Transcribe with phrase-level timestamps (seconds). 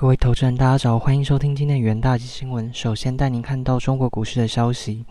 [0.00, 2.72] 各位投资人，大家早，欢迎收听今天的元大吉新闻。
[2.72, 5.04] 首先带您看到中国股市的消息。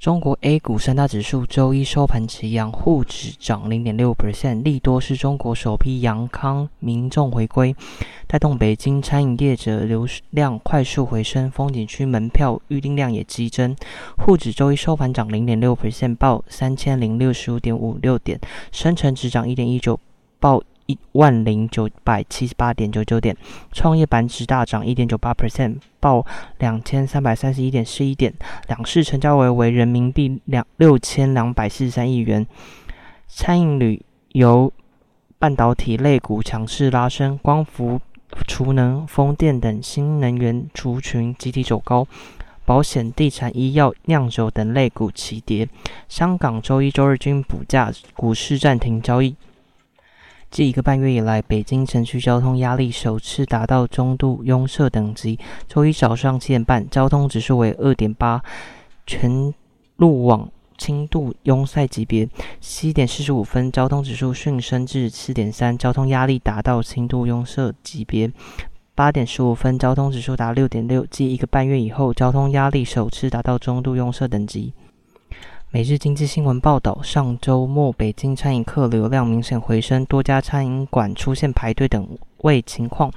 [0.00, 7.76] 中国 A 股三大指数周一收盘齐扬，沪指涨零点六 percent，利多是中国首批阳康民众回归，
[8.26, 13.76] 带动北京餐饮业者流量快速回升，风景区门票预订量也激增。
[14.18, 18.40] 沪指周一收盘涨零点六 percent，报三千零六十五点五六点，
[18.72, 20.00] 深成指涨一点一九，
[20.40, 20.60] 报。
[20.86, 23.36] 一万零九百七十八点九九点，
[23.72, 26.24] 创业板指大涨一点九八 percent，报
[26.58, 28.32] 两千三百三十一点四一点，
[28.68, 32.46] 两市成交额为人民币两六千两百四十三亿元。
[33.26, 34.00] 餐饮、旅
[34.32, 34.72] 游、
[35.38, 38.00] 半导体类股强势拉升，光伏、
[38.46, 42.06] 储能、风电等新能源族群集体走高，
[42.64, 45.68] 保险、地产、医药、酿酒等类股齐跌。
[46.08, 49.34] 香港周一、周日均补价，股市暂停交易。
[50.54, 55.36] 近一个半月以来，北京城区交通压力首次达到中度拥塞等级。
[55.66, 58.40] 周一早上七点半，交通指数为二点八，
[59.04, 59.52] 全
[59.96, 60.48] 路网
[60.78, 62.28] 轻度拥塞级别。
[62.60, 68.30] 七点四十五分，交通指数迅升至四点三，交通压力达到轻度拥塞级别。
[68.94, 74.72] 八点十五分，交通指数达六点六，继一个半月以后，交通压力首次达到中度拥塞等级。
[75.74, 82.06] 每日经济新闻报道，上周末北京餐饮客流量明显回升，多家餐饮馆出现排队等
[82.42, 83.10] 位情况。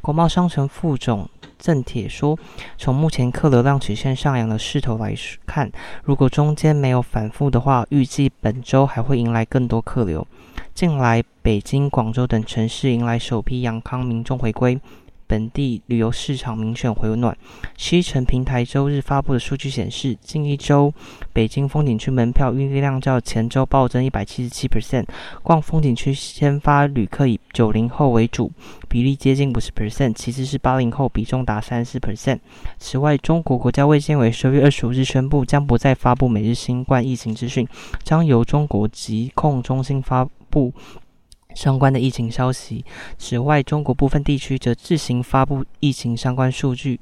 [0.00, 2.38] 国贸商城副总郑铁说
[2.78, 5.12] ：“从目前客流量曲线上扬的势头来
[5.44, 5.68] 看，
[6.04, 10.24] 如果中间没有反复的话，预计本周还会迎来更多客流。
[10.72, 14.80] 近来，北京、广州等城市迎来首批阳康民众回归。”
[15.34, 17.36] 本地旅游市场明显回暖。
[17.76, 20.94] 西城平台周日发布的数据显示，近一周
[21.32, 25.04] 北京风景区门票预订量较前周暴增一百七十七 percent。
[25.42, 28.52] 逛风景区先发旅客以九零后为主，
[28.88, 32.38] 比例接近五十 percent，其次是八零后，比重达三十四 percent。
[32.78, 37.66] 此外，中国国家卫健委十月二十五日宣布，将不再发布每日新冠疫情资讯，
[38.04, 40.72] 将由中国疾控中心发布。
[41.54, 42.84] 相关的疫情消息。
[43.16, 47.00] 此外，中国部分地区则自行发布疫情相关数据。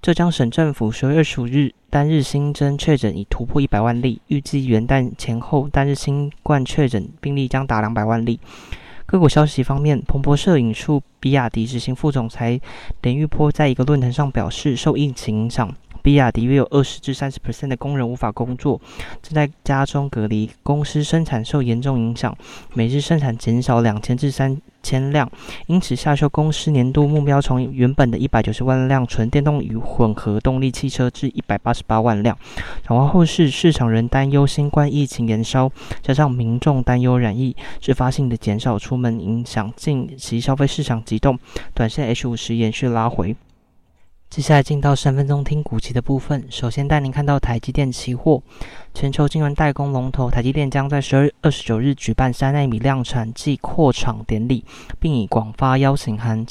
[0.00, 8.38] 浙江省政府十月二十五日单日新增确诊已突破一百万例，预计元旦前后单日新冠确诊病例将达两百万例。
[9.06, 12.60] 个股消息方面，彭博社引述比亚迪执行副总裁
[13.02, 15.74] 连玉波在一个论坛上表示，受疫情影响。
[16.02, 18.80] 比亚迪约有二十至三十 percent 的工人无法工作，
[19.22, 20.50] 正在家中隔离。
[20.62, 22.36] 公司生产受严重影响，
[22.74, 25.30] 每日生产减少两千至三千辆，
[25.66, 32.36] 因此下修公司年度目标，从原本的一百九十万辆纯电动与混合动力汽车至一百八十八万辆。
[32.86, 35.70] 展望后市，市场仍担忧新冠疫情延烧，
[36.02, 41.38] 加上民众担忧染疫，自发性的减少出门，影响近期消费市场急动，
[41.74, 43.36] 短线 H 五十延续拉回。
[44.30, 46.46] 接下来进到三分钟听股期的部分。
[46.50, 48.42] 首先带您看到台积电期货，
[48.92, 54.64] 全球晶圆代工龙头台积电将在十二月二十九日举办三纳米量产暨扩厂典礼，
[55.00, 56.44] 并已广发邀请函。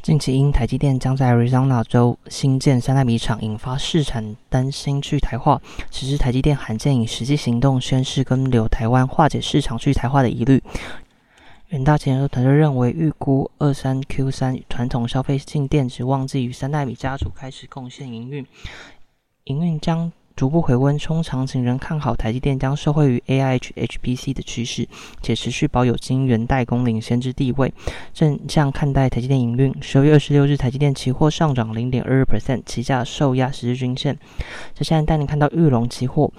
[0.00, 10.62] 近期因台积电将在 Arizona 州新建三纳米厂，引发市场担心去台化，此时台积电罕见以实际行动宣示跟留台湾，化解市场去台化的疑虑。
[11.68, 18.46] 远大前团队认为，预估二三 Q 三传统消费性电子旺季与三代米家族开始贡献营运，
[19.44, 20.10] 营运将。
[20.34, 24.88] 逐步回温，中长情仍看好台积电将受惠于 A I H H P C 的趋势，
[25.20, 27.74] 且持续保有晶圆代工领先之地位。
[28.14, 29.74] 正向看待台积电营运。
[29.82, 34.16] 十二月二十六日，台积电期货上涨零点二二 percent，期价受压十日均线。
[34.74, 36.30] 接下来带你看到玉龙期货。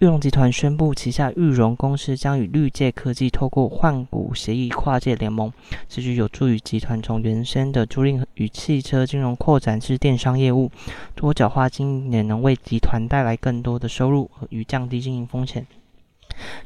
[0.00, 5.52] 玉龙集团宣布，旗下玉龙公司将与绿界科技透过换股协议跨界联盟，
[5.88, 10.70] 此举有助于集团从原先的租赁与汽车金融扩展至电商业务，
[11.16, 15.66] 多角化经营也能为集团带来更多的收入与降低经营风险。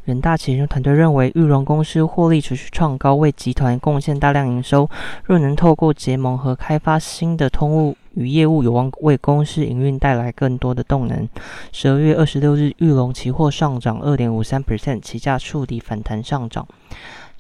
[0.04, 4.88] 远大企业团队认为，玉龙公司获利持续创高，为集团贡献大量营收。
[5.24, 11.28] 若能透过结盟和开发新的通路与业务，有望为公司营运带来更多的动能。
[11.72, 16.66] 十二月二十六日，玉龙期货上涨二点五三 percent，期价触底反弹上涨。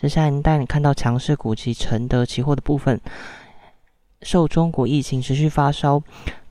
[0.00, 3.00] 接下来带你看到强势股及承德期货的部分，
[4.22, 6.02] 受中国疫情持续发烧。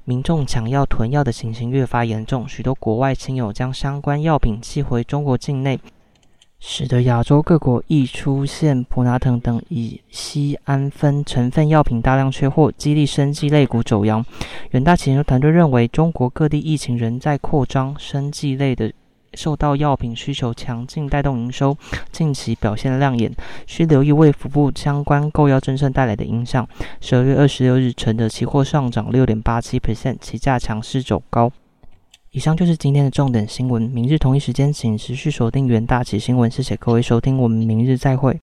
[0.03, 5.79] 民众抢药囤药的情形越发严重，许多国外亲友将相关药品寄回中国境内，
[6.59, 14.25] 使得亚洲各国易出现普拿腾等乙酰胺酚成分药品大量缺货，激励生计类股走阳。
[14.71, 18.91] 远大企业团队认为，中国各地疫情仍在扩张，生计类的
[19.33, 21.77] 受到药品需求强劲带动营收，
[22.11, 23.31] 近期表现亮眼，
[23.65, 26.67] 需留意为服部相关购药政策带来的影响。
[26.99, 31.51] 十二月二十六日，成的期货上涨六点八七 percent，期价强势走高。
[32.31, 36.49] 以上就是今天的重点新闻，明日同一时间请持续锁定元大旗新闻。
[36.49, 38.39] 谢谢各位收听，我们明日再会。